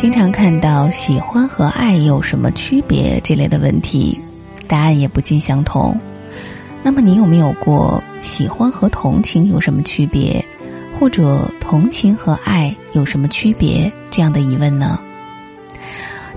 [0.00, 4.18] 经常看到喜欢和爱有什么区别这类的问题，
[4.66, 5.94] 答案也不尽相同。
[6.82, 10.42] 那么，你有没有过喜欢和同情有什么区别，
[10.98, 14.98] 或者同情和爱有什么区别这样的疑问呢？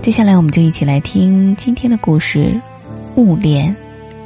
[0.02, 2.40] 接下来，我们就一起来听今天的故事
[3.16, 3.74] 《误恋》，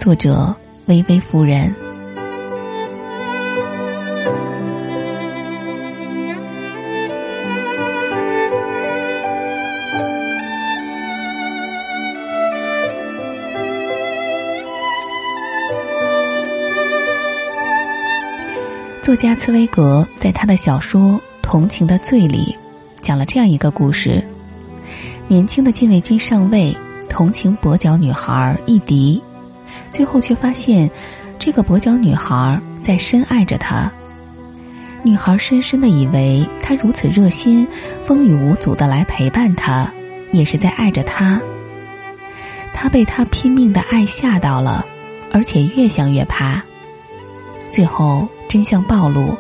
[0.02, 0.52] 作者
[0.86, 1.72] 微微夫人。
[19.08, 22.54] 作家茨威格在他的小说《同情的罪》里，
[23.00, 24.22] 讲了这样一个故事：
[25.28, 26.76] 年轻的禁卫军上尉
[27.08, 29.22] 同情跛脚女孩伊迪，
[29.90, 30.90] 最后却发现，
[31.38, 33.90] 这个跛脚女孩在深爱着他。
[35.02, 37.66] 女孩深深的以为，他如此热心、
[38.04, 39.90] 风雨无阻的来陪伴他，
[40.32, 41.40] 也是在爱着他。
[42.74, 44.84] 他被他拼命的爱吓到了，
[45.32, 46.62] 而且越想越怕。
[47.72, 48.28] 最后。
[48.48, 49.36] 真相暴露，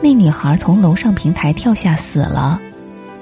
[0.00, 2.60] 那女孩从楼上平台跳下死了。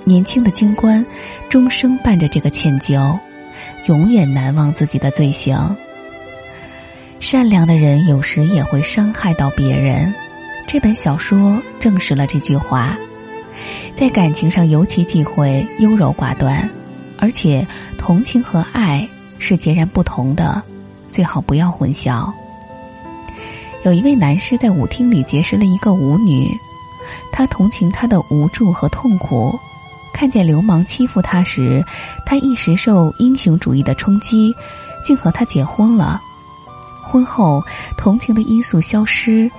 [0.05, 1.05] 年轻的军官
[1.51, 3.19] 终生伴着这个歉疚，
[3.87, 5.59] 永远难忘自己的罪行。
[7.21, 10.15] 善良的人有时也会伤害到别人，
[10.67, 12.97] 这本小说证实了这句话。
[13.97, 16.71] 在感情上尤其忌讳优柔寡断，
[17.19, 17.67] 而且
[17.99, 19.07] 同情和爱
[19.41, 20.63] 是截然不同的，
[21.11, 22.33] 最好不要混淆。
[23.89, 26.47] 有一位男士在舞厅里结识了一个舞女，
[27.33, 29.59] 他同情她的无助和痛苦，
[30.13, 31.83] 看见流氓欺负她时，
[32.27, 34.55] 他一时受英雄主义的冲击，
[35.03, 36.21] 竟和她结婚了。
[37.03, 37.65] 婚后，
[37.97, 39.51] 同情的因素消失，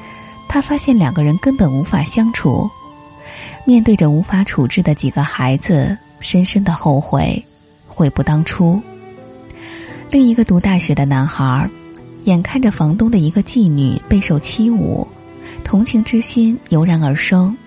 [0.47, 2.69] 他发现两个人根本无法相处。
[3.65, 7.43] 面对着无法处置的几个孩子，深深的后悔，
[7.87, 8.79] 悔不当初。
[10.11, 11.67] 另一个读大学的男孩。
[12.29, 15.05] 眼看着房东的一个妓女备受欺侮，
[15.63, 17.57] 同情之心油然而生。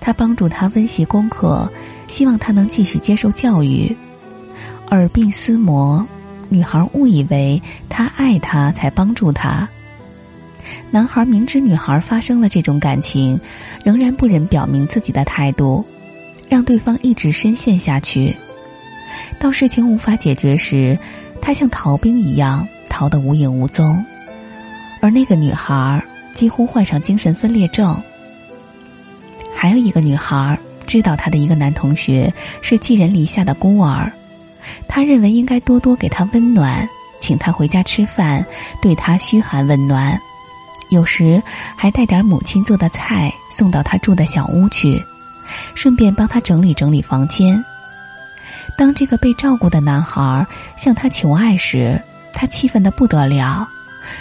[0.00, 1.70] 他帮助她温习功课，
[2.06, 3.96] 希望她能继续接受教育。
[4.90, 6.06] 耳鬓厮磨，
[6.48, 9.66] 女孩误以为他爱她才帮助她。
[10.90, 13.40] 男孩明知女孩发生了这种感情，
[13.84, 15.84] 仍然不忍表明自己的态度，
[16.48, 18.36] 让对方一直深陷下去。
[19.38, 20.98] 到事情无法解决时，
[21.40, 22.66] 他像逃兵一样。
[22.90, 24.04] 逃得无影无踪，
[25.00, 26.02] 而那个女孩
[26.34, 27.98] 几乎患上精神分裂症。
[29.56, 32.30] 还有一个女孩知道她的一个男同学
[32.60, 34.12] 是寄人篱下的孤儿，
[34.88, 36.86] 她认为应该多多给他温暖，
[37.20, 38.44] 请他回家吃饭，
[38.82, 40.18] 对他嘘寒问暖，
[40.90, 41.42] 有时
[41.76, 45.00] 还带点母亲做的菜送到他住的小屋去，
[45.74, 47.62] 顺便帮他整理整理房间。
[48.78, 50.46] 当这个被照顾的男孩
[50.76, 52.00] 向他求爱时，
[52.32, 53.68] 他气愤的不得了，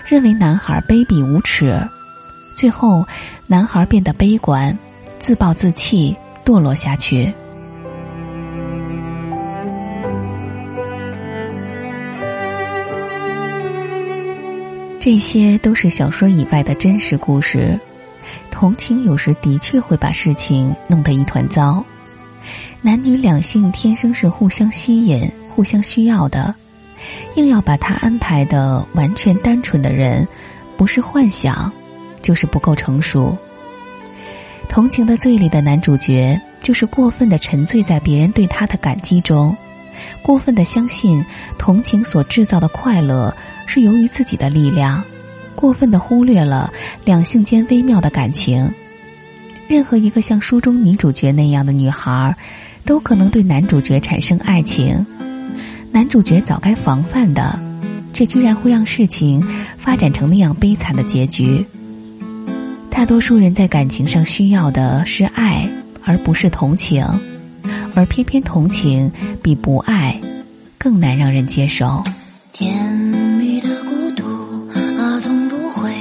[0.05, 1.81] 认为男孩卑鄙无耻。
[2.55, 3.05] 最后，
[3.47, 4.77] 男孩变得悲观，
[5.19, 7.31] 自暴自弃，堕落下去。
[14.99, 17.79] 这些都是小说以外的真实故事。
[18.51, 21.83] 同情有时的确会把事情弄得一团糟。
[22.81, 26.53] 男女两性天生是互相吸引、互相需要的。
[27.35, 30.27] 硬要把他安排的完全单纯的人，
[30.77, 31.71] 不是幻想，
[32.21, 33.37] 就是不够成熟。
[34.67, 39.55] 同情的罪里的男主角，就是过分的沉醉在别人对他的感激中，
[40.21, 41.23] 过分的相信
[41.57, 43.35] 同情所制造的快乐
[43.65, 45.03] 是由于自己的力量，
[45.55, 46.71] 过分的忽略了
[47.03, 48.71] 两性间微妙的感情。
[49.67, 52.35] 任何一个像书中女主角那样的女孩，
[52.85, 55.05] 都可能对男主角产生爱情。
[55.91, 57.59] 男主角早该防范的，
[58.13, 59.43] 这居然会让事情
[59.77, 61.65] 发展成那样悲惨的结局。
[62.89, 65.69] 大多数人在感情上需要的是爱，
[66.03, 67.05] 而不是同情，
[67.95, 69.11] 而偏偏同情
[69.41, 70.19] 比不爱
[70.77, 72.03] 更难让人接受。
[72.51, 74.25] 甜蜜的孤独
[74.99, 75.91] 啊，从不会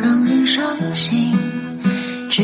[0.00, 1.32] 让人伤心，
[2.28, 2.42] 只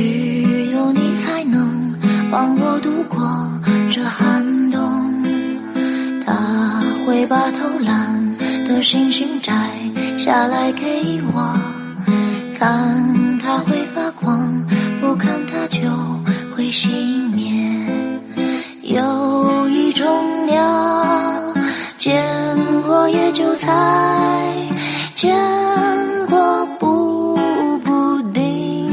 [0.73, 1.93] 有你才能
[2.31, 3.19] 帮我度过
[3.91, 4.38] 这寒。
[7.19, 8.37] 会把偷懒
[8.69, 9.53] 的星星摘
[10.17, 11.53] 下来给我
[12.57, 13.05] 看，
[13.43, 14.65] 它会发光，
[15.01, 15.81] 不看它就
[16.55, 16.87] 会熄
[17.35, 17.53] 灭。
[18.83, 20.07] 有一种
[20.47, 21.43] 鸟，
[21.99, 22.25] 见
[22.87, 24.55] 过也就猜，
[25.17, 25.37] 见
[26.31, 27.37] 过不
[27.83, 28.89] 不定，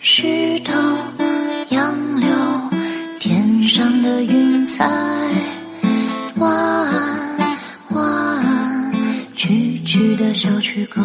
[0.00, 0.72] 石头
[1.68, 2.28] 杨柳
[3.20, 4.66] 天上的云。
[4.66, 4.88] 彩。
[6.42, 6.88] 弯
[7.90, 8.92] 弯，
[9.36, 11.00] 曲曲的小曲狗。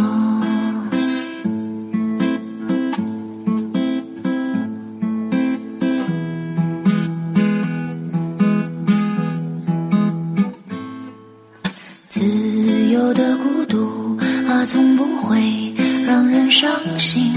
[12.09, 14.17] 自由的孤独
[14.49, 15.71] 啊，从不会
[16.03, 16.67] 让人伤
[16.97, 17.31] 心。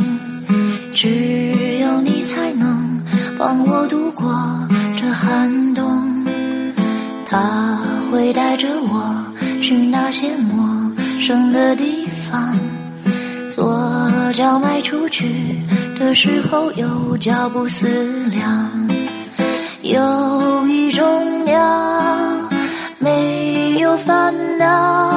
[0.94, 2.98] 只有你才能
[3.38, 4.32] 帮我度过
[4.96, 5.69] 这寒冬。
[8.10, 9.24] 会带着我
[9.62, 12.58] 去那些陌生的地方，
[13.50, 13.80] 左
[14.34, 15.24] 脚迈出去
[15.98, 17.86] 的时候，右脚不思
[18.26, 18.70] 量。
[19.82, 21.58] 有一种鸟。
[23.02, 25.09] 没有烦恼，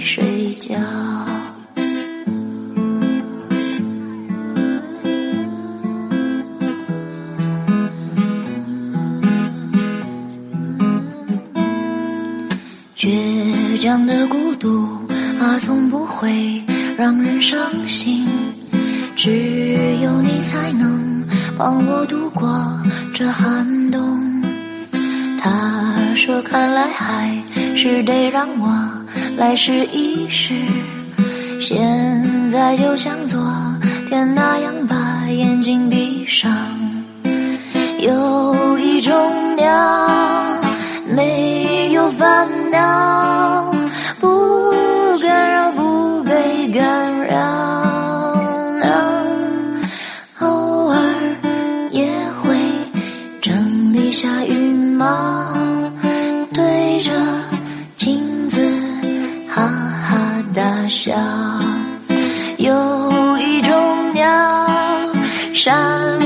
[0.00, 0.76] 睡觉。
[12.96, 14.86] 倔强的孤独
[15.38, 16.62] 啊，从不会
[16.96, 18.26] 让人伤心。
[19.14, 21.24] 只有你才能
[21.58, 22.48] 帮我度过
[23.12, 24.42] 这寒冬。
[25.38, 27.30] 他说：“看来还
[27.76, 28.95] 是得让我
[29.36, 30.54] 来试一试。”
[31.60, 33.40] 现在就像昨
[34.08, 36.50] 天那样，把眼睛闭上。
[37.98, 39.12] 有一种
[39.56, 39.66] 鸟。
[41.08, 42.78] 没有烦恼，
[62.58, 64.26] 有一种鸟，
[65.54, 66.25] 善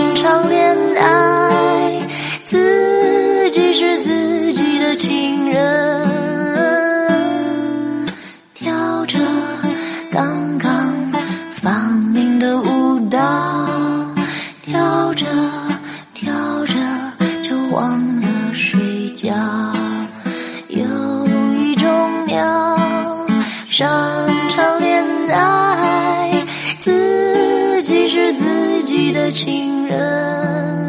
[28.12, 30.88] 是自己的情人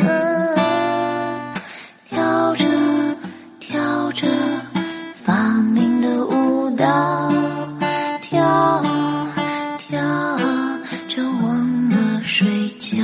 [2.10, 2.66] 跳着
[3.60, 4.28] 跳着，
[5.24, 7.32] 发明的舞蹈
[8.24, 9.28] 跳啊
[9.78, 12.98] 跳啊，就忘了睡觉。